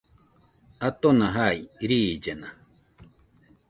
Atona 0.87 1.27
jai, 1.35 1.53
riillena 1.93 2.49